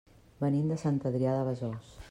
[0.43, 1.97] Venim de Sant Adrià de Besòs.